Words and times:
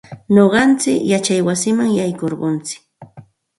Nuqayku 0.33 0.93
yachay 1.11 1.41
wasiman 1.47 1.89
yaykurquntsik. 1.97 2.81